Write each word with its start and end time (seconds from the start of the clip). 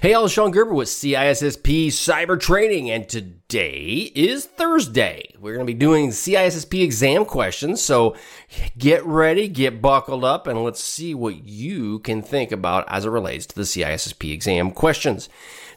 Hey, 0.00 0.14
all, 0.14 0.28
Sean 0.28 0.52
Gerber 0.52 0.74
with 0.74 0.86
CISSP 0.86 1.88
Cyber 1.88 2.38
Training, 2.38 2.88
and 2.88 3.08
today 3.08 4.12
is 4.14 4.44
Thursday. 4.46 5.34
We're 5.40 5.54
going 5.54 5.66
to 5.66 5.72
be 5.72 5.76
doing 5.76 6.10
CISSP 6.10 6.84
exam 6.84 7.24
questions, 7.24 7.82
so 7.82 8.14
get 8.78 9.04
ready, 9.04 9.48
get 9.48 9.82
buckled 9.82 10.22
up, 10.22 10.46
and 10.46 10.62
let's 10.62 10.80
see 10.80 11.16
what 11.16 11.44
you 11.44 11.98
can 11.98 12.22
think 12.22 12.52
about 12.52 12.84
as 12.86 13.06
it 13.06 13.10
relates 13.10 13.44
to 13.46 13.56
the 13.56 13.62
CISSP 13.62 14.32
exam 14.32 14.70
questions. 14.70 15.28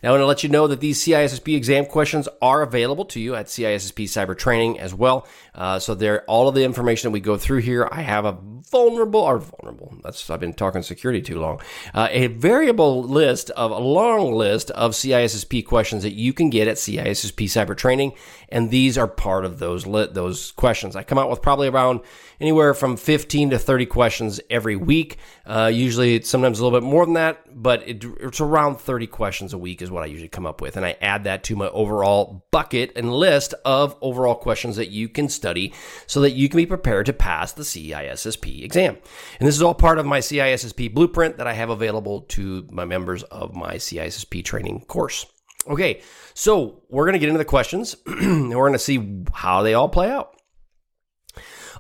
Now, 0.04 0.10
I 0.10 0.12
want 0.14 0.22
to 0.22 0.26
let 0.26 0.42
you 0.42 0.50
know 0.50 0.66
that 0.66 0.80
these 0.80 1.00
CISSP 1.04 1.56
exam 1.56 1.86
questions 1.86 2.28
are 2.42 2.64
available 2.64 3.06
to 3.06 3.20
you 3.20 3.36
at 3.36 3.46
CISSP 3.46 4.06
Cyber 4.06 4.36
Training 4.36 4.80
as 4.80 4.96
well. 4.96 5.28
Uh, 5.54 5.78
so 5.78 5.94
there, 5.94 6.24
all 6.24 6.48
of 6.48 6.56
the 6.56 6.64
information 6.64 7.08
that 7.10 7.14
we 7.14 7.20
go 7.20 7.38
through 7.38 7.60
here, 7.60 7.88
I 7.92 8.02
have 8.02 8.26
a 8.26 8.36
vulnerable 8.42 9.20
or 9.20 9.38
vulnerable. 9.38 9.94
That's 10.04 10.28
I've 10.30 10.40
been 10.40 10.54
talking 10.54 10.82
security 10.82 11.22
too 11.22 11.40
long. 11.40 11.62
Uh, 11.94 12.08
a 12.10 12.28
variable 12.28 13.04
list 13.04 13.52
of 13.52 13.70
a 13.70 13.78
long 13.78 14.34
list 14.34 14.72
of 14.72 14.94
CISSP 14.94 15.66
questions 15.66 16.02
that 16.02 16.14
you 16.14 16.34
can 16.34 16.50
get 16.50 16.68
at 16.68 16.78
CISSP 16.78 17.46
Cyber 17.46 17.78
Training, 17.78 18.14
and 18.50 18.72
these 18.72 18.98
are 18.98 19.08
part 19.08 19.46
of 19.46 19.60
those 19.60 19.86
lit 19.86 20.16
those 20.16 20.52
questions. 20.54 20.96
I 20.96 21.04
come 21.04 21.20
out 21.20 21.30
with 21.30 21.44
probably 21.44 21.68
around 21.68 22.02
anywhere 22.40 22.74
from 22.74 22.98
15 22.98 23.52
to 23.52 23.60
30 23.60 23.86
questions 23.86 24.40
every 24.50 24.76
week. 24.76 25.18
Uh, 25.46 25.70
usually, 25.72 26.22
sometimes 26.22 26.60
a 26.60 26.64
little 26.64 26.80
bit 26.80 26.86
more 26.86 27.06
than 27.06 27.14
that, 27.14 27.62
but 27.62 27.88
it, 27.88 28.04
it's 28.20 28.42
around 28.42 28.78
30 28.78 29.08
questions 29.08 29.54
a 29.54 29.58
week 29.58 29.82
is 29.82 29.91
what 29.92 30.04
I 30.04 30.08
usually 30.08 30.30
come 30.30 30.46
up 30.46 30.62
with. 30.62 30.78
And 30.78 30.86
I 30.86 30.98
add 31.02 31.26
that 31.26 31.44
to 31.46 31.56
my 31.56 31.68
overall 31.70 32.46
bucket 32.52 32.94
and 32.96 33.14
list 33.14 33.54
of 33.66 33.96
overall 34.02 34.36
questions 34.36 34.76
that 34.78 34.90
you 34.90 35.10
can 35.10 35.30
study 35.30 35.74
so 36.08 36.22
that 36.22 36.32
you 36.32 36.50
can 36.50 36.58
be 36.58 36.66
prepared 36.66 37.06
to 37.08 37.14
pass 37.14 37.54
the 37.54 37.64
CISSP 37.64 38.64
exam. 38.64 38.98
And 39.40 39.48
this 39.48 39.56
is 39.56 39.62
all 39.62 39.74
part 39.74 40.00
of 40.00 40.06
my 40.06 40.20
CISSP 40.20 40.94
blueprint 40.94 41.38
that 41.38 41.48
I 41.48 41.54
have 41.54 41.70
available 41.70 42.22
to 42.22 42.68
my 42.72 42.86
members 42.86 43.24
of 43.24 43.56
my 43.56 43.76
CISSP 43.76 44.44
training 44.44 44.86
course. 44.86 45.26
Okay, 45.68 46.02
so 46.34 46.82
we're 46.90 47.06
going 47.06 47.14
to 47.14 47.20
get 47.20 47.30
into 47.30 47.38
the 47.38 47.46
questions 47.46 47.96
and 48.06 48.50
we're 48.50 48.68
going 48.68 48.74
to 48.74 48.80
see 48.80 49.24
how 49.34 49.62
they 49.62 49.74
all 49.74 49.90
play 49.90 50.10
out. 50.10 50.41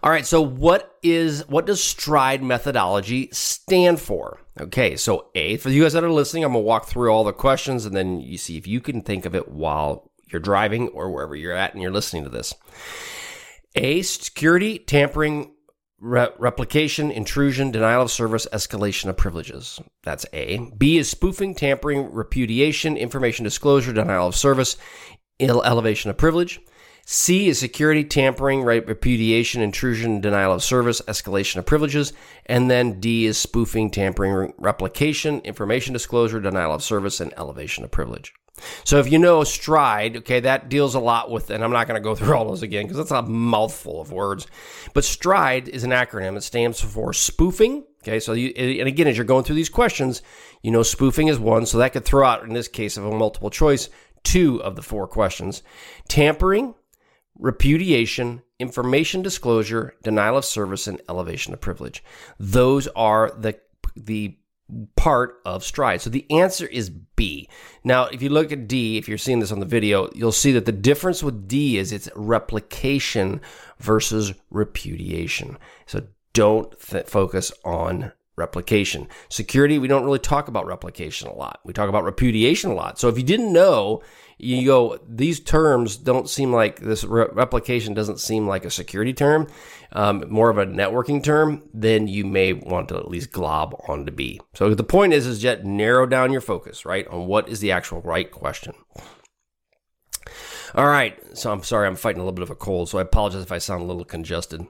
All 0.04 0.10
right, 0.10 0.26
so 0.26 0.42
what 0.42 0.98
is 1.04 1.48
what 1.48 1.68
does 1.68 1.84
stride 1.84 2.42
methodology 2.42 3.30
stand 3.32 4.00
for? 4.00 4.40
Okay, 4.60 4.96
so 4.96 5.30
A, 5.36 5.58
for 5.58 5.70
you 5.70 5.84
guys 5.84 5.94
that 5.94 6.04
are 6.04 6.12
listening, 6.12 6.44
I'm 6.44 6.54
gonna 6.54 6.64
walk 6.64 6.88
through 6.88 7.12
all 7.12 7.24
the 7.24 7.34
questions 7.34 7.86
and 7.86 7.96
then 7.96 8.20
you 8.20 8.38
see 8.40 8.58
if 8.58 8.66
you 8.66 8.82
can 8.82 9.02
think 9.02 9.26
of 9.26 9.36
it 9.36 9.50
while 9.50 10.10
you're 10.32 10.40
driving 10.40 10.88
or 10.90 11.12
wherever 11.12 11.36
you're 11.36 11.56
at 11.56 11.74
and 11.74 11.84
you're 11.84 11.92
listening 11.92 12.24
to 12.24 12.30
this. 12.30 12.56
A, 13.76 14.02
security, 14.02 14.80
tampering, 14.80 15.54
re- 16.00 16.30
replication, 16.40 17.12
intrusion, 17.12 17.70
denial 17.70 18.02
of 18.02 18.12
service, 18.12 18.48
escalation 18.52 19.08
of 19.08 19.18
privileges. 19.18 19.80
That's 20.02 20.26
A. 20.34 20.72
B 20.78 20.98
is 20.98 21.12
spoofing, 21.12 21.54
tampering, 21.54 22.12
repudiation, 22.12 22.98
information 22.98 23.44
disclosure, 23.44 23.94
denial 23.94 24.28
of 24.28 24.36
service, 24.36 24.78
elevation 25.40 26.10
of 26.10 26.18
privilege. 26.18 26.60
C 27.12 27.50
is 27.50 27.60
security, 27.60 28.06
tampering, 28.06 28.64
right, 28.64 28.88
repudiation, 28.88 29.62
intrusion, 29.62 30.22
denial 30.22 30.54
of 30.54 30.64
service, 30.64 31.02
escalation 31.10 31.58
of 31.58 31.66
privileges. 31.66 32.14
And 32.46 32.72
then 32.72 33.02
D 33.02 33.26
is 33.26 33.38
spoofing, 33.38 33.92
tampering, 33.92 34.54
replication, 34.58 35.42
information 35.42 35.92
disclosure, 35.92 36.40
denial 36.40 36.74
of 36.74 36.82
service, 36.82 37.20
and 37.20 37.34
elevation 37.36 37.84
of 37.84 37.92
privilege. 37.92 38.34
So 38.86 38.98
if 38.98 39.12
you 39.12 39.20
know 39.20 39.44
Stride, 39.44 40.16
okay, 40.18 40.40
that 40.40 40.70
deals 40.70 40.96
a 40.96 41.02
lot 41.02 41.30
with, 41.30 41.50
and 41.50 41.66
I'm 41.66 41.72
not 41.72 41.86
going 41.86 42.00
to 42.00 42.04
go 42.04 42.16
through 42.16 42.34
all 42.34 42.48
those 42.48 42.64
again 42.64 42.86
because 42.86 42.96
that's 42.96 43.12
a 43.12 43.24
mouthful 43.24 44.00
of 44.00 44.14
words. 44.14 44.48
But 44.94 45.04
Stride 45.04 45.68
is 45.68 45.84
an 45.84 45.92
acronym. 45.92 46.38
It 46.38 46.44
stands 46.44 46.80
for 46.80 47.12
spoofing. 47.12 47.84
Okay, 48.04 48.22
so 48.22 48.32
you, 48.32 48.54
and 48.56 48.88
again, 48.88 49.08
as 49.08 49.18
you're 49.18 49.26
going 49.26 49.44
through 49.44 49.58
these 49.58 49.68
questions, 49.68 50.22
you 50.62 50.72
know 50.72 50.82
spoofing 50.82 51.28
is 51.28 51.38
one, 51.38 51.66
so 51.66 51.78
that 51.80 51.92
could 51.92 52.06
throw 52.06 52.26
out 52.26 52.46
in 52.46 52.54
this 52.54 52.70
case 52.70 52.96
of 52.96 53.06
a 53.06 53.12
multiple 53.12 53.50
choice 53.50 53.90
two 54.24 54.62
of 54.64 54.76
the 54.76 54.82
four 54.82 55.08
questions. 55.08 55.64
Tampering, 56.08 56.76
repudiation, 57.42 58.44
information 58.60 59.22
disclosure, 59.22 59.96
denial 60.04 60.38
of 60.38 60.46
service, 60.46 60.88
and 60.88 61.02
elevation 61.10 61.54
of 61.54 61.60
privilege. 61.60 62.04
Those 62.40 62.88
are 62.90 63.32
the 63.32 63.60
the 63.98 64.38
part 64.96 65.42
of 65.46 65.66
stride. 65.66 66.00
So 66.00 66.10
the 66.10 66.26
answer 66.32 66.66
is 66.66 66.90
B. 66.90 67.50
Now, 67.84 68.06
if 68.06 68.22
you 68.22 68.30
look 68.30 68.54
at 68.54 68.70
D, 68.70 68.98
if 68.98 69.10
you're 69.10 69.18
seeing 69.18 69.40
this 69.40 69.52
on 69.52 69.60
the 69.60 69.66
video, 69.66 70.10
you'll 70.16 70.32
see 70.32 70.54
that 70.54 70.66
the 70.66 70.72
difference 70.72 71.22
with 71.22 71.48
D 71.48 71.78
is 71.78 71.92
it's 71.92 72.08
replication 72.16 73.42
versus 73.80 74.34
repudiation. 74.50 75.58
So 75.88 76.04
don't 76.34 76.80
th- 76.80 77.08
focus 77.08 77.52
on 77.66 78.14
replication. 78.38 79.08
Security, 79.30 79.78
we 79.78 79.90
don't 79.90 80.06
really 80.06 80.20
talk 80.20 80.48
about 80.48 80.66
replication 80.66 81.28
a 81.28 81.34
lot. 81.34 81.60
We 81.66 81.74
talk 81.74 81.90
about 81.90 82.06
repudiation 82.06 82.72
a 82.72 82.76
lot. 82.76 82.98
So 82.98 83.10
if 83.10 83.18
you 83.18 83.24
didn't 83.24 83.52
know, 83.52 84.02
you 84.44 84.66
go, 84.66 85.00
these 85.08 85.40
terms 85.40 85.98
don't 85.98 86.30
seem 86.30 86.52
like 86.52 86.80
this 86.80 87.04
re- 87.04 87.28
replication 87.32 87.94
doesn't 87.94 88.20
seem 88.20 88.48
like 88.48 88.66
a 88.66 88.72
security 88.72 89.14
term, 89.14 89.48
um, 89.92 90.24
more 90.30 90.50
of 90.50 90.58
a 90.58 90.66
networking 90.66 91.24
term, 91.24 91.64
then 91.74 92.08
you 92.08 92.26
may 92.26 92.54
want 92.54 92.90
to 92.90 92.98
at 92.98 93.10
least 93.10 93.32
glob 93.32 93.80
on 93.88 94.06
to 94.06 94.12
B. 94.12 94.40
So 94.54 94.74
the 94.74 94.84
point 94.84 95.14
is, 95.14 95.28
is 95.28 95.42
just 95.42 95.64
narrow 95.64 96.06
down 96.06 96.32
your 96.32 96.42
focus, 96.42 96.86
right, 96.86 97.08
on 97.08 97.28
what 97.28 97.50
is 97.50 97.60
the 97.60 97.72
actual 97.72 98.02
right 98.02 98.30
question. 98.32 98.74
All 100.74 100.88
right. 100.88 101.18
So 101.38 101.52
I'm 101.52 101.64
sorry, 101.64 101.88
I'm 101.88 101.96
fighting 101.96 102.22
a 102.22 102.24
little 102.24 102.36
bit 102.36 102.44
of 102.44 102.50
a 102.50 102.56
cold, 102.56 102.90
so 102.90 102.98
I 102.98 103.02
apologize 103.02 103.42
if 103.42 103.52
I 103.52 103.58
sound 103.58 103.84
a 103.84 103.86
little 103.86 104.06
congested. 104.06 104.66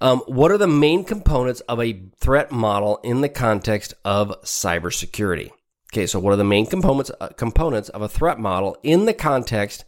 Um, 0.00 0.20
what 0.26 0.50
are 0.50 0.58
the 0.58 0.66
main 0.66 1.04
components 1.04 1.60
of 1.62 1.80
a 1.80 2.02
threat 2.18 2.50
model 2.50 2.98
in 3.02 3.20
the 3.20 3.28
context 3.28 3.94
of 4.04 4.40
cybersecurity? 4.42 5.50
Okay, 5.92 6.06
so 6.06 6.18
what 6.18 6.32
are 6.32 6.36
the 6.36 6.44
main 6.44 6.64
components 6.64 7.10
uh, 7.20 7.28
components 7.28 7.90
of 7.90 8.00
a 8.00 8.08
threat 8.08 8.38
model 8.38 8.78
in 8.82 9.04
the 9.04 9.12
context 9.12 9.84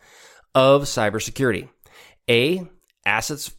of 0.55 0.83
cybersecurity? 0.83 1.71
A, 2.29 2.69
assets, 3.07 3.55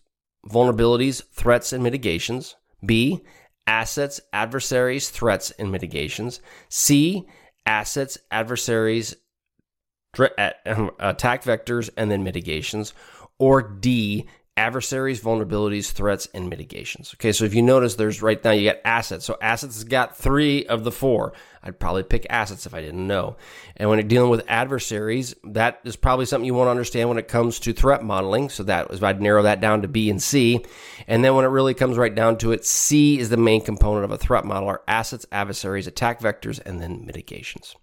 vulnerabilities, 0.48 1.24
threats 1.34 1.74
and 1.74 1.82
mitigations. 1.82 2.56
B, 2.86 3.24
assets, 3.66 4.22
adversaries, 4.32 5.10
threats 5.10 5.50
and 5.58 5.72
mitigations. 5.72 6.40
C, 6.70 7.28
assets, 7.66 8.20
adversaries, 8.30 9.16
attack 10.20 11.44
vectors 11.44 11.90
and 11.98 12.12
then 12.12 12.24
mitigations. 12.24 12.94
Or 13.40 13.64
D, 13.64 14.28
adversaries, 14.58 15.22
vulnerabilities, 15.22 15.92
threats, 15.92 16.28
and 16.34 16.50
mitigations. 16.50 17.14
Okay, 17.16 17.34
so 17.34 17.44
if 17.44 17.54
you 17.54 17.62
notice, 17.62 17.96
there's 17.96 18.22
right 18.22 18.42
now 18.44 18.52
you 18.52 18.70
got 18.70 18.80
assets. 18.86 19.26
So 19.26 19.38
assets 19.42 19.76
has 19.76 19.84
got 19.84 20.16
three 20.16 20.66
of 20.68 20.84
the 20.84 20.92
four. 20.92 21.34
I'd 21.62 21.80
probably 21.80 22.04
pick 22.04 22.26
assets 22.30 22.66
if 22.66 22.74
I 22.74 22.80
didn't 22.80 23.06
know. 23.06 23.36
And 23.76 23.90
when 23.90 24.00
you're 24.00 24.08
dealing 24.08 24.30
with 24.30 24.46
adversaries, 24.48 25.36
that 25.44 25.82
is 25.84 25.96
probably 25.96 26.26
something 26.26 26.46
you 26.46 26.54
want 26.54 26.68
to 26.68 26.72
understand 26.72 27.10
when 27.10 27.18
it 27.18 27.28
comes 27.28 27.60
to 27.62 27.74
threat 27.74 28.04
modeling. 28.04 28.50
So 28.50 28.64
that 28.64 28.92
is 28.92 29.04
I'd 29.04 29.22
narrow 29.22 29.44
that 29.44 29.60
down 29.60 29.82
to 29.82 29.88
B 29.88 30.10
and 30.10 30.22
C. 30.22 30.64
And 31.08 31.24
then 31.24 31.36
when 31.36 31.44
it 31.44 31.50
really 31.50 31.74
comes 31.74 31.98
right 31.98 32.14
down 32.14 32.38
to 32.38 32.52
it, 32.52 32.66
C 32.66 33.20
is 33.20 33.30
the 33.30 33.38
main 33.38 33.62
component 33.62 34.06
of 34.06 34.12
a 34.12 34.18
threat 34.18 34.46
model: 34.46 34.70
are 34.70 34.84
assets, 34.88 35.26
adversaries, 35.32 35.88
attack 35.88 36.22
vectors, 36.22 36.62
and 36.66 36.82
then 36.82 37.06
mitigations. 37.06 37.76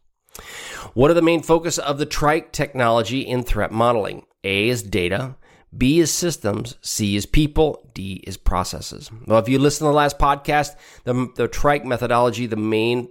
What 0.94 1.10
are 1.10 1.14
the 1.14 1.20
main 1.20 1.42
focus 1.42 1.76
of 1.76 1.98
the 1.98 2.06
trike 2.06 2.52
technology 2.52 3.20
in 3.20 3.42
threat 3.42 3.72
modeling? 3.72 4.24
A 4.44 4.68
is 4.68 4.82
data. 4.82 5.36
B 5.76 6.00
is 6.00 6.12
systems, 6.12 6.76
C 6.82 7.16
is 7.16 7.26
people, 7.26 7.90
D 7.94 8.22
is 8.26 8.36
processes. 8.36 9.10
Well, 9.26 9.38
if 9.38 9.48
you 9.48 9.58
listen 9.58 9.86
to 9.86 9.90
the 9.90 9.96
last 9.96 10.18
podcast, 10.18 10.76
the, 11.04 11.28
the 11.36 11.48
trike 11.48 11.84
methodology, 11.84 12.46
the 12.46 12.56
main 12.56 13.08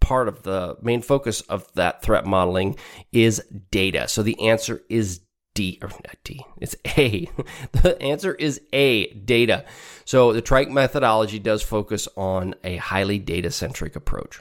part 0.00 0.28
of 0.28 0.42
the 0.42 0.76
main 0.80 1.02
focus 1.02 1.42
of 1.42 1.70
that 1.74 2.02
threat 2.02 2.24
modeling 2.24 2.76
is 3.12 3.42
data. 3.70 4.08
So 4.08 4.22
the 4.22 4.48
answer 4.48 4.82
is 4.88 5.20
D, 5.54 5.78
or 5.82 5.88
not 5.88 6.16
D, 6.24 6.44
it's 6.60 6.76
A. 6.96 7.28
the 7.72 8.00
answer 8.00 8.32
is 8.32 8.60
A, 8.72 9.12
data. 9.12 9.64
So 10.04 10.32
the 10.32 10.40
trike 10.40 10.70
methodology 10.70 11.38
does 11.38 11.62
focus 11.62 12.08
on 12.16 12.54
a 12.64 12.76
highly 12.76 13.18
data 13.18 13.50
centric 13.50 13.96
approach. 13.96 14.40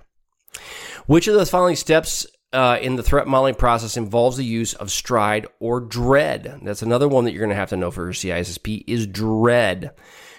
Which 1.06 1.28
of 1.28 1.36
the 1.36 1.46
following 1.46 1.76
steps 1.76 2.28
uh, 2.58 2.80
in 2.82 2.96
the 2.96 3.04
threat 3.04 3.28
modeling 3.28 3.54
process 3.54 3.98
involves 3.98 4.36
the 4.36 4.44
use 4.44 4.74
of 4.74 4.90
stride 4.90 5.46
or 5.60 5.80
dread. 5.80 6.60
That's 6.64 6.82
another 6.82 7.08
one 7.08 7.26
that 7.26 7.32
you're 7.32 7.42
going 7.42 7.52
to 7.52 7.56
have 7.56 7.70
to 7.70 7.78
know 7.78 7.92
for 7.92 8.06
your 8.06 8.14
CISSP 8.14 8.84
is 8.88 9.06
dread. 9.06 9.92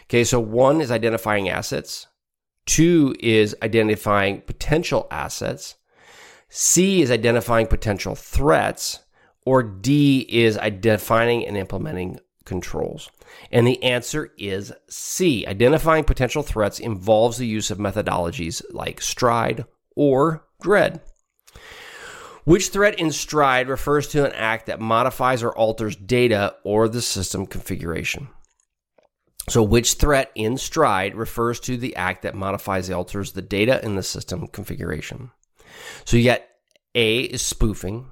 Okay, 0.06 0.24
so 0.24 0.40
one 0.40 0.80
is 0.80 0.90
identifying 0.90 1.48
assets. 1.48 2.08
Two 2.66 3.14
is 3.20 3.54
identifying 3.62 4.40
potential 4.40 5.06
assets. 5.12 5.76
C 6.48 7.02
is 7.02 7.12
identifying 7.12 7.68
potential 7.68 8.16
threats. 8.16 8.98
or 9.46 9.62
D 9.62 10.26
is 10.28 10.58
defining 10.80 11.46
and 11.46 11.56
implementing 11.56 12.18
controls? 12.44 13.12
And 13.52 13.64
the 13.64 13.80
answer 13.84 14.32
is 14.36 14.72
C. 14.88 15.46
Identifying 15.46 16.02
potential 16.02 16.42
threats 16.42 16.80
involves 16.80 17.38
the 17.38 17.46
use 17.46 17.70
of 17.70 17.78
methodologies 17.78 18.60
like 18.72 19.00
STRIDE 19.00 19.64
or 19.94 20.44
DREAD. 20.60 21.00
Which 22.48 22.68
threat 22.68 22.98
in 22.98 23.12
STRIDE 23.12 23.68
refers 23.68 24.08
to 24.08 24.24
an 24.24 24.32
act 24.32 24.64
that 24.66 24.80
modifies 24.80 25.42
or 25.42 25.54
alters 25.54 25.94
data 25.94 26.54
or 26.64 26.88
the 26.88 27.02
system 27.02 27.44
configuration? 27.44 28.28
So, 29.50 29.62
which 29.62 29.92
threat 29.92 30.32
in 30.34 30.56
STRIDE 30.56 31.14
refers 31.14 31.60
to 31.60 31.76
the 31.76 31.94
act 31.94 32.22
that 32.22 32.34
modifies 32.34 32.88
or 32.88 32.94
alters 32.94 33.32
the 33.32 33.42
data 33.42 33.84
in 33.84 33.96
the 33.96 34.02
system 34.02 34.46
configuration? 34.46 35.30
So, 36.06 36.16
you 36.16 36.24
got 36.24 36.40
A 36.94 37.20
is 37.20 37.42
spoofing, 37.42 38.06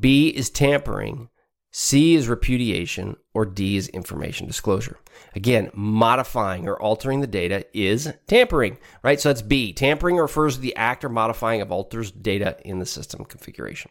B 0.00 0.28
is 0.30 0.48
tampering, 0.48 1.28
C 1.70 2.14
is 2.14 2.28
repudiation, 2.28 3.16
or 3.34 3.44
D 3.44 3.76
is 3.76 3.88
information 3.88 4.46
disclosure. 4.46 4.98
Again, 5.34 5.70
modifying 5.74 6.66
or 6.66 6.80
altering 6.80 7.20
the 7.20 7.26
data 7.26 7.66
is 7.74 8.12
tampering, 8.26 8.78
right? 9.02 9.20
So 9.20 9.28
that's 9.28 9.42
B. 9.42 9.72
Tampering 9.72 10.16
refers 10.16 10.56
to 10.56 10.60
the 10.60 10.74
act 10.76 11.04
or 11.04 11.08
modifying 11.08 11.60
of 11.60 11.70
alters 11.70 12.10
data 12.10 12.56
in 12.64 12.78
the 12.78 12.86
system 12.86 13.24
configuration. 13.24 13.90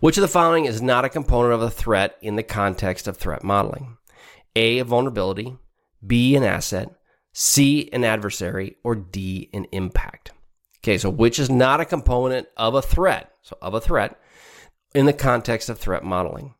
Which 0.00 0.18
of 0.18 0.22
the 0.22 0.28
following 0.28 0.66
is 0.66 0.82
not 0.82 1.06
a 1.06 1.08
component 1.08 1.54
of 1.54 1.62
a 1.62 1.70
threat 1.70 2.16
in 2.20 2.36
the 2.36 2.42
context 2.42 3.08
of 3.08 3.16
threat 3.16 3.42
modeling? 3.42 3.96
A, 4.54 4.78
a 4.78 4.84
vulnerability, 4.84 5.56
B, 6.06 6.36
an 6.36 6.42
asset, 6.42 6.90
C, 7.32 7.88
an 7.92 8.04
adversary, 8.04 8.76
or 8.84 8.94
D, 8.94 9.48
an 9.54 9.66
impact. 9.72 10.32
Okay, 10.80 10.98
so 10.98 11.10
which 11.10 11.38
is 11.38 11.50
not 11.50 11.80
a 11.80 11.84
component 11.84 12.48
of 12.56 12.74
a 12.74 12.82
threat? 12.82 13.32
So, 13.42 13.56
of 13.62 13.74
a 13.74 13.80
threat 13.80 14.20
in 14.94 15.06
the 15.06 15.12
context 15.12 15.68
of 15.68 15.78
threat 15.78 16.04
modeling. 16.04 16.54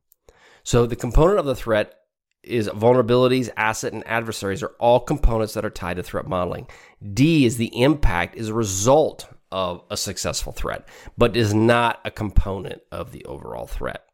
So, 0.66 0.84
the 0.84 0.96
component 0.96 1.38
of 1.38 1.46
the 1.46 1.54
threat 1.54 1.94
is 2.42 2.68
vulnerabilities, 2.68 3.50
asset, 3.56 3.92
and 3.92 4.04
adversaries 4.04 4.64
are 4.64 4.74
all 4.80 4.98
components 4.98 5.54
that 5.54 5.64
are 5.64 5.70
tied 5.70 5.94
to 5.94 6.02
threat 6.02 6.26
modeling. 6.26 6.66
D 7.14 7.46
is 7.46 7.56
the 7.56 7.70
impact 7.80 8.34
is 8.34 8.48
a 8.48 8.54
result 8.54 9.28
of 9.52 9.84
a 9.92 9.96
successful 9.96 10.52
threat, 10.52 10.88
but 11.16 11.36
is 11.36 11.54
not 11.54 12.00
a 12.04 12.10
component 12.10 12.82
of 12.90 13.12
the 13.12 13.24
overall 13.26 13.68
threat. 13.68 14.06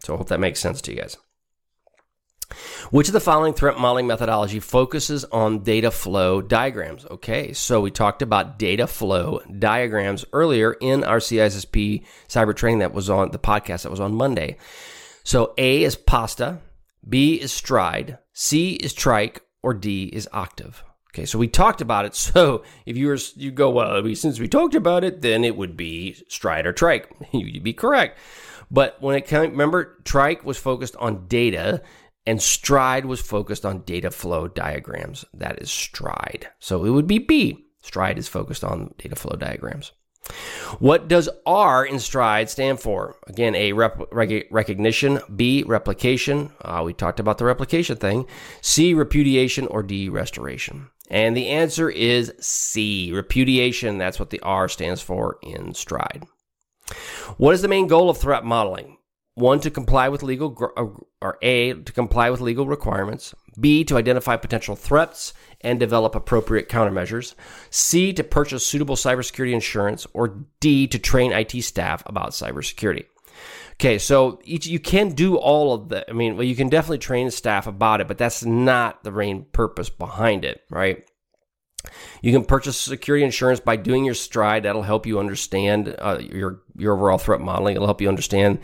So 0.00 0.12
I 0.12 0.18
hope 0.18 0.28
that 0.28 0.40
makes 0.40 0.60
sense 0.60 0.82
to 0.82 0.92
you 0.92 1.00
guys. 1.00 1.16
Which 2.90 3.08
of 3.08 3.14
the 3.14 3.20
following 3.20 3.54
threat 3.54 3.78
modeling 3.78 4.06
methodology 4.06 4.60
focuses 4.60 5.24
on 5.24 5.60
data 5.60 5.90
flow 5.90 6.42
diagrams? 6.42 7.06
Okay, 7.06 7.54
so 7.54 7.80
we 7.80 7.90
talked 7.90 8.20
about 8.20 8.58
data 8.58 8.86
flow 8.86 9.40
diagrams 9.58 10.26
earlier 10.34 10.74
in 10.74 11.02
our 11.02 11.16
CISSP 11.16 12.04
cyber 12.28 12.54
training 12.54 12.80
that 12.80 12.92
was 12.92 13.08
on 13.08 13.30
the 13.30 13.38
podcast 13.38 13.84
that 13.84 13.90
was 13.90 14.00
on 14.00 14.14
Monday. 14.14 14.58
So 15.24 15.54
A 15.58 15.82
is 15.82 15.96
PASTA, 15.96 16.58
B 17.08 17.34
is 17.34 17.52
stride, 17.52 18.18
C 18.32 18.72
is 18.74 18.92
trike, 18.92 19.42
or 19.62 19.74
D 19.74 20.04
is 20.04 20.28
octave. 20.32 20.82
Okay, 21.14 21.26
so 21.26 21.38
we 21.38 21.48
talked 21.48 21.80
about 21.80 22.04
it. 22.04 22.14
So 22.32 22.64
if 22.86 22.96
you 22.96 23.08
were 23.08 23.18
you 23.36 23.50
go 23.50 23.70
well, 23.70 24.14
since 24.14 24.40
we 24.40 24.48
talked 24.48 24.74
about 24.74 25.04
it, 25.04 25.20
then 25.20 25.44
it 25.44 25.56
would 25.56 25.76
be 25.76 26.14
stride 26.28 26.66
or 26.66 26.72
trike. 26.72 27.10
You'd 27.32 27.62
be 27.62 27.74
correct. 27.74 28.18
But 28.70 28.96
when 29.00 29.16
it 29.16 29.26
came, 29.26 29.50
remember, 29.50 29.98
trike 30.04 30.44
was 30.44 30.56
focused 30.56 30.96
on 30.96 31.26
data, 31.26 31.82
and 32.26 32.40
stride 32.40 33.04
was 33.04 33.20
focused 33.20 33.66
on 33.66 33.82
data 33.82 34.10
flow 34.10 34.48
diagrams. 34.48 35.26
That 35.34 35.60
is 35.60 35.70
stride. 35.70 36.48
So 36.58 36.84
it 36.84 36.90
would 36.90 37.06
be 37.06 37.18
B. 37.18 37.66
Stride 37.82 38.18
is 38.18 38.28
focused 38.28 38.64
on 38.64 38.94
data 38.96 39.16
flow 39.16 39.36
diagrams. 39.36 39.92
What 40.78 41.08
does 41.08 41.28
R 41.44 41.84
in 41.84 41.98
stride 41.98 42.48
stand 42.48 42.80
for? 42.80 43.16
Again, 43.26 43.54
A, 43.54 43.72
rep- 43.72 44.12
rec- 44.12 44.46
recognition, 44.50 45.20
B, 45.34 45.64
replication. 45.66 46.52
Uh, 46.60 46.82
we 46.84 46.92
talked 46.92 47.20
about 47.20 47.38
the 47.38 47.44
replication 47.44 47.96
thing. 47.96 48.26
C, 48.60 48.94
repudiation, 48.94 49.66
or 49.66 49.82
D, 49.82 50.08
restoration. 50.08 50.88
And 51.10 51.36
the 51.36 51.48
answer 51.48 51.90
is 51.90 52.32
C, 52.40 53.12
repudiation. 53.12 53.98
That's 53.98 54.18
what 54.18 54.30
the 54.30 54.40
R 54.40 54.68
stands 54.68 55.02
for 55.02 55.38
in 55.42 55.74
stride. 55.74 56.26
What 57.36 57.54
is 57.54 57.62
the 57.62 57.68
main 57.68 57.86
goal 57.86 58.08
of 58.08 58.18
threat 58.18 58.44
modeling? 58.44 58.98
One, 59.34 59.60
to 59.60 59.70
comply 59.70 60.08
with 60.08 60.22
legal, 60.22 60.56
uh, 60.76 61.02
or 61.20 61.38
A, 61.42 61.74
to 61.74 61.92
comply 61.92 62.30
with 62.30 62.40
legal 62.40 62.66
requirements. 62.66 63.34
B, 63.58 63.84
to 63.84 63.96
identify 63.96 64.36
potential 64.36 64.76
threats 64.76 65.34
and 65.60 65.78
develop 65.78 66.14
appropriate 66.14 66.68
countermeasures. 66.68 67.34
C, 67.70 68.12
to 68.12 68.24
purchase 68.24 68.66
suitable 68.66 68.96
cybersecurity 68.96 69.52
insurance. 69.52 70.06
Or 70.12 70.44
D, 70.60 70.86
to 70.88 70.98
train 70.98 71.32
IT 71.32 71.62
staff 71.62 72.02
about 72.06 72.30
cybersecurity. 72.30 73.04
Okay, 73.74 73.98
so 73.98 74.40
each, 74.44 74.66
you 74.66 74.78
can 74.78 75.10
do 75.10 75.36
all 75.36 75.74
of 75.74 75.88
that. 75.88 76.04
I 76.08 76.12
mean, 76.12 76.36
well, 76.36 76.46
you 76.46 76.54
can 76.54 76.68
definitely 76.68 76.98
train 76.98 77.30
staff 77.30 77.66
about 77.66 78.00
it, 78.00 78.08
but 78.08 78.18
that's 78.18 78.44
not 78.44 79.02
the 79.02 79.10
main 79.10 79.46
purpose 79.52 79.88
behind 79.90 80.44
it, 80.44 80.62
right? 80.70 81.04
You 82.22 82.32
can 82.32 82.44
purchase 82.44 82.78
security 82.78 83.24
insurance 83.24 83.60
by 83.60 83.76
doing 83.76 84.04
your 84.04 84.14
stride. 84.14 84.62
That'll 84.62 84.82
help 84.82 85.06
you 85.06 85.18
understand 85.18 85.94
uh, 85.98 86.20
your 86.20 86.62
your 86.76 86.94
overall 86.94 87.18
threat 87.18 87.40
modeling. 87.40 87.76
It'll 87.76 87.86
help 87.86 88.00
you 88.00 88.08
understand 88.08 88.60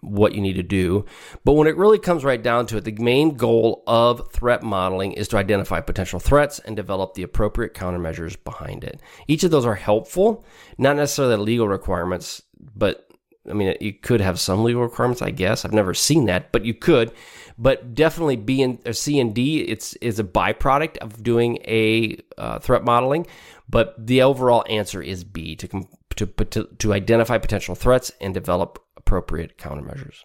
what 0.00 0.34
you 0.34 0.40
need 0.40 0.54
to 0.54 0.62
do. 0.62 1.04
But 1.44 1.52
when 1.52 1.68
it 1.68 1.76
really 1.76 1.98
comes 1.98 2.24
right 2.24 2.42
down 2.42 2.66
to 2.66 2.78
it, 2.78 2.84
the 2.84 2.92
main 2.92 3.36
goal 3.36 3.82
of 3.86 4.32
threat 4.32 4.62
modeling 4.62 5.12
is 5.12 5.28
to 5.28 5.36
identify 5.36 5.80
potential 5.80 6.18
threats 6.18 6.58
and 6.58 6.74
develop 6.74 7.14
the 7.14 7.22
appropriate 7.22 7.74
countermeasures 7.74 8.36
behind 8.42 8.84
it. 8.84 9.00
Each 9.28 9.44
of 9.44 9.50
those 9.50 9.66
are 9.66 9.74
helpful, 9.74 10.44
not 10.78 10.96
necessarily 10.96 11.36
legal 11.36 11.68
requirements, 11.68 12.42
but 12.74 13.11
I 13.48 13.54
mean, 13.54 13.76
you 13.80 13.92
could 13.92 14.20
have 14.20 14.38
some 14.38 14.62
legal 14.62 14.82
requirements, 14.82 15.20
I 15.20 15.30
guess. 15.30 15.64
I've 15.64 15.72
never 15.72 15.94
seen 15.94 16.26
that, 16.26 16.52
but 16.52 16.64
you 16.64 16.74
could. 16.74 17.12
But 17.58 17.94
definitely 17.94 18.36
B 18.36 18.62
and 18.62 18.78
or 18.86 18.92
C 18.92 19.18
and 19.18 19.34
D, 19.34 19.62
it's 19.62 19.94
is 19.96 20.18
a 20.18 20.24
byproduct 20.24 20.98
of 20.98 21.22
doing 21.22 21.58
a 21.64 22.18
uh, 22.38 22.58
threat 22.60 22.84
modeling. 22.84 23.26
But 23.68 23.94
the 23.98 24.22
overall 24.22 24.64
answer 24.68 25.02
is 25.02 25.24
B 25.24 25.56
to, 25.56 25.68
to 26.16 26.26
to 26.26 26.64
to 26.64 26.92
identify 26.92 27.38
potential 27.38 27.74
threats 27.74 28.12
and 28.20 28.32
develop 28.32 28.82
appropriate 28.96 29.58
countermeasures. 29.58 30.24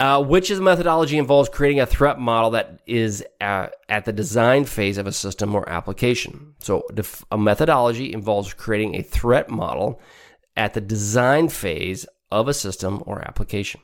Uh, 0.00 0.22
which 0.22 0.50
is 0.50 0.60
methodology 0.60 1.16
involves 1.16 1.48
creating 1.48 1.78
a 1.78 1.86
threat 1.86 2.18
model 2.18 2.50
that 2.50 2.80
is 2.84 3.24
at, 3.40 3.76
at 3.88 4.04
the 4.04 4.12
design 4.12 4.64
phase 4.64 4.98
of 4.98 5.06
a 5.06 5.12
system 5.12 5.54
or 5.54 5.68
application. 5.68 6.54
So, 6.58 6.84
a 7.30 7.38
methodology 7.38 8.12
involves 8.12 8.52
creating 8.54 8.96
a 8.96 9.02
threat 9.02 9.50
model 9.50 10.00
at 10.56 10.74
the 10.74 10.80
design 10.80 11.48
phase 11.48 12.06
of 12.30 12.48
a 12.48 12.54
system 12.54 13.02
or 13.06 13.26
application. 13.26 13.80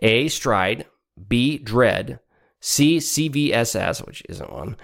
A, 0.00 0.28
stride, 0.28 0.86
B, 1.28 1.58
dread, 1.58 2.20
C, 2.60 2.98
CVSS, 2.98 4.06
which 4.06 4.22
isn't 4.28 4.52
one, 4.52 4.76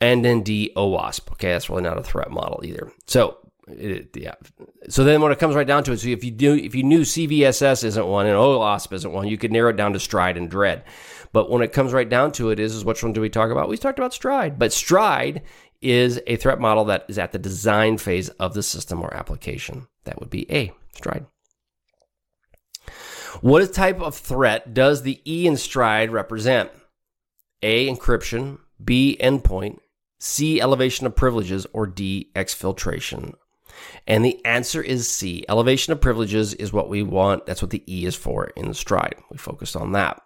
and 0.00 0.24
then 0.24 0.42
D, 0.42 0.72
OWASP. 0.76 1.32
Okay, 1.32 1.52
that's 1.52 1.68
really 1.68 1.82
not 1.82 1.98
a 1.98 2.02
threat 2.02 2.30
model 2.30 2.60
either. 2.64 2.92
So, 3.06 3.38
it, 3.68 4.16
yeah. 4.16 4.34
So 4.88 5.04
then 5.04 5.20
when 5.20 5.32
it 5.32 5.38
comes 5.38 5.54
right 5.54 5.66
down 5.66 5.84
to 5.84 5.92
it, 5.92 6.00
so 6.00 6.08
if 6.08 6.24
you 6.24 6.30
do, 6.30 6.54
if 6.54 6.74
you 6.74 6.82
knew 6.82 7.02
CVSS 7.02 7.84
isn't 7.84 8.06
one 8.06 8.26
and 8.26 8.36
OWASP 8.36 8.92
isn't 8.94 9.12
one, 9.12 9.28
you 9.28 9.38
could 9.38 9.52
narrow 9.52 9.70
it 9.70 9.76
down 9.76 9.92
to 9.92 10.00
stride 10.00 10.36
and 10.36 10.50
dread. 10.50 10.84
But 11.32 11.50
when 11.50 11.62
it 11.62 11.72
comes 11.72 11.92
right 11.92 12.08
down 12.08 12.32
to 12.32 12.50
it, 12.50 12.58
is, 12.58 12.74
is 12.74 12.84
which 12.84 13.02
one 13.02 13.12
do 13.12 13.20
we 13.20 13.28
talk 13.28 13.50
about? 13.50 13.68
We 13.68 13.76
talked 13.76 13.98
about 13.98 14.14
stride, 14.14 14.58
but 14.58 14.72
stride 14.72 15.42
is 15.80 16.20
a 16.26 16.36
threat 16.36 16.60
model 16.60 16.84
that 16.86 17.06
is 17.08 17.18
at 17.18 17.32
the 17.32 17.38
design 17.38 17.96
phase 17.96 18.28
of 18.30 18.54
the 18.54 18.62
system 18.62 19.02
or 19.02 19.14
application. 19.14 19.86
That 20.10 20.18
would 20.18 20.28
be 20.28 20.50
A, 20.52 20.72
stride. 20.92 21.26
What 23.40 23.72
type 23.72 24.00
of 24.00 24.16
threat 24.16 24.74
does 24.74 25.02
the 25.02 25.20
E 25.24 25.46
in 25.46 25.56
stride 25.56 26.10
represent? 26.10 26.72
A, 27.62 27.88
encryption, 27.88 28.58
B, 28.82 29.16
endpoint, 29.20 29.78
C, 30.18 30.60
elevation 30.60 31.06
of 31.06 31.14
privileges, 31.14 31.64
or 31.72 31.86
D, 31.86 32.32
exfiltration. 32.34 33.34
And 34.08 34.24
the 34.24 34.44
answer 34.44 34.82
is 34.82 35.08
C. 35.08 35.44
Elevation 35.48 35.92
of 35.92 36.00
privileges 36.00 36.54
is 36.54 36.72
what 36.72 36.88
we 36.88 37.04
want. 37.04 37.46
That's 37.46 37.62
what 37.62 37.70
the 37.70 37.84
E 37.86 38.04
is 38.04 38.16
for 38.16 38.46
in 38.56 38.74
stride. 38.74 39.14
We 39.30 39.38
focused 39.38 39.76
on 39.76 39.92
that. 39.92 40.20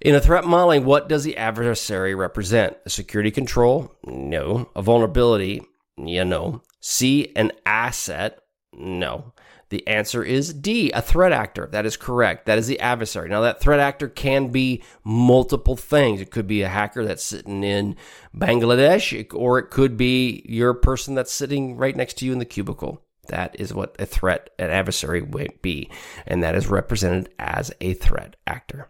In 0.00 0.16
a 0.16 0.20
threat 0.20 0.44
modeling, 0.44 0.84
what 0.84 1.08
does 1.08 1.22
the 1.22 1.36
adversary 1.36 2.16
represent? 2.16 2.76
A 2.84 2.90
security 2.90 3.30
control? 3.30 3.94
No. 4.04 4.68
A 4.74 4.82
vulnerability? 4.82 5.62
Yeah, 5.96 6.24
no. 6.24 6.62
C, 6.80 7.32
an 7.36 7.52
asset? 7.64 8.40
No. 8.78 9.32
The 9.70 9.86
answer 9.86 10.22
is 10.22 10.54
D, 10.54 10.90
a 10.92 11.02
threat 11.02 11.32
actor. 11.32 11.68
That 11.70 11.84
is 11.84 11.96
correct. 11.96 12.46
That 12.46 12.56
is 12.56 12.66
the 12.66 12.80
adversary. 12.80 13.28
Now, 13.28 13.42
that 13.42 13.60
threat 13.60 13.80
actor 13.80 14.08
can 14.08 14.48
be 14.48 14.82
multiple 15.04 15.76
things. 15.76 16.22
It 16.22 16.30
could 16.30 16.46
be 16.46 16.62
a 16.62 16.68
hacker 16.68 17.04
that's 17.04 17.22
sitting 17.22 17.62
in 17.62 17.96
Bangladesh, 18.34 19.26
or 19.34 19.58
it 19.58 19.68
could 19.68 19.98
be 19.98 20.42
your 20.48 20.72
person 20.72 21.14
that's 21.14 21.32
sitting 21.32 21.76
right 21.76 21.94
next 21.94 22.14
to 22.18 22.24
you 22.24 22.32
in 22.32 22.38
the 22.38 22.46
cubicle. 22.46 23.02
That 23.28 23.60
is 23.60 23.74
what 23.74 23.94
a 23.98 24.06
threat, 24.06 24.48
an 24.58 24.70
adversary 24.70 25.20
would 25.20 25.60
be. 25.60 25.90
And 26.26 26.42
that 26.42 26.54
is 26.54 26.68
represented 26.68 27.28
as 27.38 27.70
a 27.82 27.92
threat 27.92 28.36
actor. 28.46 28.88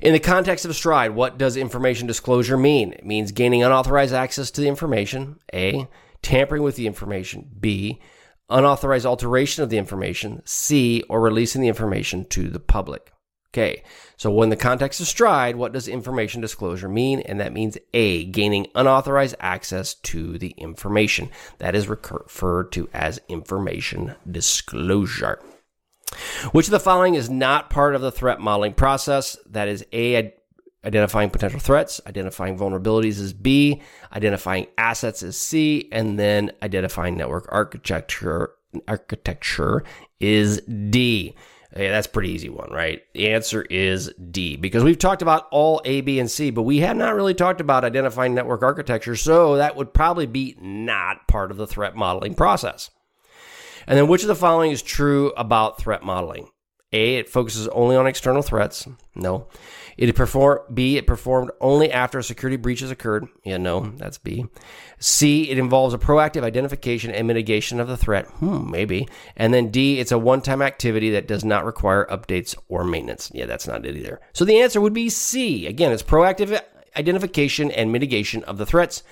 In 0.00 0.12
the 0.12 0.20
context 0.20 0.64
of 0.64 0.76
Stride, 0.76 1.10
what 1.10 1.38
does 1.38 1.56
information 1.56 2.06
disclosure 2.06 2.56
mean? 2.56 2.92
It 2.92 3.04
means 3.04 3.32
gaining 3.32 3.64
unauthorized 3.64 4.14
access 4.14 4.52
to 4.52 4.60
the 4.60 4.68
information, 4.68 5.40
A, 5.52 5.88
tampering 6.22 6.62
with 6.62 6.76
the 6.76 6.86
information, 6.86 7.50
B, 7.58 8.00
unauthorized 8.50 9.06
alteration 9.06 9.62
of 9.62 9.70
the 9.70 9.78
information, 9.78 10.42
C, 10.44 11.02
or 11.08 11.20
releasing 11.20 11.62
the 11.62 11.68
information 11.68 12.24
to 12.26 12.50
the 12.50 12.60
public. 12.60 13.12
Okay, 13.52 13.82
so 14.16 14.30
when 14.30 14.50
the 14.50 14.56
context 14.56 15.00
is 15.00 15.08
stride, 15.08 15.56
what 15.56 15.72
does 15.72 15.88
information 15.88 16.40
disclosure 16.40 16.88
mean? 16.88 17.18
And 17.20 17.40
that 17.40 17.52
means 17.52 17.76
A, 17.94 18.24
gaining 18.26 18.68
unauthorized 18.76 19.34
access 19.40 19.94
to 19.94 20.38
the 20.38 20.50
information. 20.50 21.30
That 21.58 21.74
is 21.74 21.88
referred 21.88 22.70
to 22.72 22.88
as 22.92 23.20
information 23.28 24.14
disclosure. 24.30 25.42
Which 26.52 26.68
of 26.68 26.72
the 26.72 26.78
following 26.78 27.14
is 27.14 27.28
not 27.28 27.70
part 27.70 27.96
of 27.96 28.02
the 28.02 28.12
threat 28.12 28.40
modeling 28.40 28.74
process? 28.74 29.36
That 29.46 29.66
is 29.66 29.84
A, 29.92 30.32
identifying 30.84 31.30
potential 31.30 31.60
threats, 31.60 32.00
identifying 32.06 32.58
vulnerabilities 32.58 33.20
is 33.20 33.32
B, 33.32 33.82
identifying 34.12 34.66
assets 34.78 35.22
is 35.22 35.38
C, 35.38 35.88
and 35.92 36.18
then 36.18 36.52
identifying 36.62 37.16
network 37.16 37.48
architecture 37.50 38.52
architecture 38.86 39.84
is 40.20 40.60
D. 40.60 41.34
Yeah, 41.76 41.90
that's 41.90 42.08
pretty 42.08 42.30
easy 42.30 42.48
one, 42.48 42.70
right? 42.72 43.02
The 43.14 43.30
answer 43.30 43.62
is 43.62 44.12
D 44.30 44.56
because 44.56 44.82
we've 44.82 44.98
talked 44.98 45.22
about 45.22 45.46
all 45.52 45.80
A, 45.84 46.00
B, 46.00 46.18
and 46.18 46.30
C, 46.30 46.50
but 46.50 46.62
we 46.62 46.78
have 46.78 46.96
not 46.96 47.14
really 47.14 47.34
talked 47.34 47.60
about 47.60 47.84
identifying 47.84 48.34
network 48.34 48.62
architecture, 48.62 49.14
so 49.14 49.56
that 49.56 49.76
would 49.76 49.94
probably 49.94 50.26
be 50.26 50.56
not 50.60 51.28
part 51.28 51.50
of 51.50 51.56
the 51.56 51.66
threat 51.66 51.94
modeling 51.94 52.34
process. 52.34 52.90
And 53.86 53.96
then 53.96 54.08
which 54.08 54.22
of 54.22 54.28
the 54.28 54.34
following 54.34 54.72
is 54.72 54.82
true 54.82 55.32
about 55.36 55.78
threat 55.78 56.02
modeling? 56.02 56.48
A, 56.92 57.16
it 57.16 57.28
focuses 57.28 57.68
only 57.68 57.94
on 57.94 58.06
external 58.06 58.42
threats. 58.42 58.88
No. 59.14 59.46
It 60.00 60.16
perform 60.16 60.60
B, 60.72 60.96
it 60.96 61.06
performed 61.06 61.50
only 61.60 61.92
after 61.92 62.18
a 62.18 62.24
security 62.24 62.56
breach 62.56 62.80
has 62.80 62.90
occurred. 62.90 63.26
Yeah, 63.44 63.58
no, 63.58 63.92
that's 63.98 64.16
B. 64.16 64.46
C, 64.98 65.50
it 65.50 65.58
involves 65.58 65.92
a 65.92 65.98
proactive 65.98 66.42
identification 66.42 67.10
and 67.10 67.26
mitigation 67.26 67.78
of 67.78 67.86
the 67.86 67.98
threat. 67.98 68.26
Hmm, 68.26 68.70
maybe. 68.70 69.06
And 69.36 69.52
then 69.52 69.70
D, 69.70 70.00
it's 70.00 70.10
a 70.10 70.18
one-time 70.18 70.62
activity 70.62 71.10
that 71.10 71.28
does 71.28 71.44
not 71.44 71.66
require 71.66 72.06
updates 72.06 72.56
or 72.68 72.82
maintenance. 72.82 73.30
Yeah, 73.34 73.44
that's 73.44 73.66
not 73.66 73.84
it 73.84 73.94
either. 73.94 74.22
So 74.32 74.46
the 74.46 74.60
answer 74.62 74.80
would 74.80 74.94
be 74.94 75.10
C. 75.10 75.66
Again, 75.66 75.92
it's 75.92 76.02
proactive 76.02 76.58
identification 76.96 77.70
and 77.70 77.92
mitigation 77.92 78.42
of 78.44 78.56
the 78.56 78.66
threats 78.66 79.02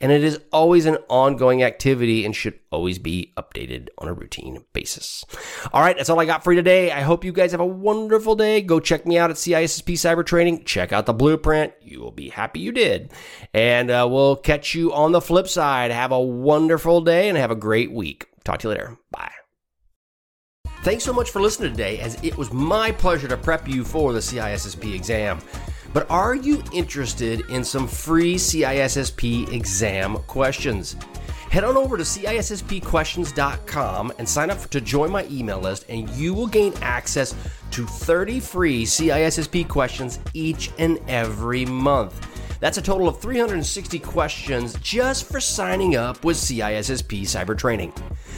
and 0.00 0.12
it 0.12 0.22
is 0.22 0.38
always 0.52 0.86
an 0.86 0.96
ongoing 1.08 1.62
activity 1.62 2.24
and 2.24 2.34
should 2.34 2.58
always 2.70 2.98
be 2.98 3.32
updated 3.36 3.88
on 3.98 4.08
a 4.08 4.12
routine 4.12 4.64
basis. 4.72 5.24
All 5.72 5.80
right, 5.80 5.96
that's 5.96 6.08
all 6.08 6.20
I 6.20 6.24
got 6.24 6.44
for 6.44 6.52
you 6.52 6.58
today. 6.58 6.90
I 6.90 7.00
hope 7.00 7.24
you 7.24 7.32
guys 7.32 7.50
have 7.50 7.60
a 7.60 7.66
wonderful 7.66 8.36
day. 8.36 8.60
Go 8.60 8.80
check 8.80 9.06
me 9.06 9.18
out 9.18 9.30
at 9.30 9.36
CISSP 9.36 9.94
Cyber 9.94 10.24
Training. 10.24 10.64
Check 10.64 10.92
out 10.92 11.06
the 11.06 11.12
blueprint. 11.12 11.72
You 11.82 12.00
will 12.00 12.12
be 12.12 12.28
happy 12.28 12.60
you 12.60 12.72
did. 12.72 13.12
And 13.52 13.90
uh, 13.90 14.06
we'll 14.10 14.36
catch 14.36 14.74
you 14.74 14.92
on 14.92 15.12
the 15.12 15.20
flip 15.20 15.48
side. 15.48 15.90
Have 15.90 16.12
a 16.12 16.20
wonderful 16.20 17.00
day 17.00 17.28
and 17.28 17.36
have 17.36 17.50
a 17.50 17.56
great 17.56 17.90
week. 17.90 18.28
Talk 18.44 18.60
to 18.60 18.68
you 18.68 18.70
later. 18.70 18.96
Bye. 19.10 19.32
Thanks 20.82 21.02
so 21.02 21.12
much 21.12 21.30
for 21.30 21.40
listening 21.40 21.72
today, 21.72 21.98
as 21.98 22.22
it 22.22 22.36
was 22.36 22.52
my 22.52 22.92
pleasure 22.92 23.26
to 23.26 23.36
prep 23.36 23.66
you 23.66 23.82
for 23.84 24.12
the 24.12 24.20
CISSP 24.20 24.94
exam. 24.94 25.40
But 25.92 26.10
are 26.10 26.34
you 26.34 26.64
interested 26.72 27.42
in 27.50 27.62
some 27.64 27.86
free 27.88 28.36
CISSP 28.36 29.52
exam 29.52 30.16
questions? 30.26 30.96
Head 31.50 31.64
on 31.64 31.76
over 31.78 31.96
to 31.96 32.02
CISSPquestions.com 32.02 34.12
and 34.18 34.28
sign 34.28 34.50
up 34.50 34.60
to 34.68 34.82
join 34.82 35.10
my 35.10 35.26
email 35.30 35.58
list, 35.58 35.86
and 35.88 36.06
you 36.10 36.34
will 36.34 36.46
gain 36.46 36.74
access 36.82 37.34
to 37.70 37.86
30 37.86 38.38
free 38.40 38.84
CISSP 38.84 39.66
questions 39.66 40.18
each 40.34 40.70
and 40.78 40.98
every 41.08 41.64
month. 41.64 42.22
That's 42.60 42.76
a 42.76 42.82
total 42.82 43.08
of 43.08 43.18
360 43.20 43.98
questions 44.00 44.76
just 44.82 45.24
for 45.24 45.40
signing 45.40 45.96
up 45.96 46.22
with 46.24 46.36
CISSP 46.36 47.22
Cyber 47.22 47.56
Training. 47.56 47.94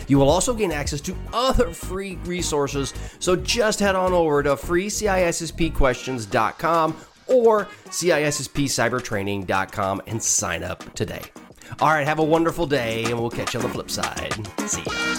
You 0.07 0.19
will 0.19 0.29
also 0.29 0.55
gain 0.55 0.71
access 0.73 1.01
to 1.03 1.15
other 1.33 1.73
free 1.73 2.17
resources, 2.25 2.93
so 3.19 3.35
just 3.35 3.81
head 3.81 3.97
on 3.97 4.13
over 4.13 4.43
to 4.43 4.51
freecisspquestions.com 4.51 6.97
or 7.31 7.67
CISSPcybertraining.com 7.89 10.03
and 10.07 10.23
sign 10.23 10.63
up 10.63 10.95
today. 10.95 11.23
All 11.81 11.89
right, 11.89 12.07
have 12.07 12.19
a 12.19 12.25
wonderful 12.25 12.67
day, 12.67 13.05
and 13.05 13.19
we'll 13.19 13.31
catch 13.31 13.55
you 13.55 13.61
on 13.61 13.67
the 13.67 13.73
flip 13.73 13.91
side. 13.91 14.35
See 14.69 14.83
ya. 14.83 15.10